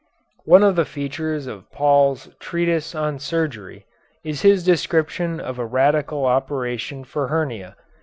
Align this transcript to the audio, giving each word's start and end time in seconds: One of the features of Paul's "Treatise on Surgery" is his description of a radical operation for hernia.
One 0.45 0.63
of 0.63 0.75
the 0.77 0.83
features 0.85 1.45
of 1.45 1.71
Paul's 1.71 2.29
"Treatise 2.39 2.95
on 2.95 3.19
Surgery" 3.19 3.85
is 4.23 4.41
his 4.41 4.63
description 4.65 5.39
of 5.39 5.59
a 5.59 5.65
radical 5.67 6.25
operation 6.25 7.03
for 7.03 7.27
hernia. 7.27 7.75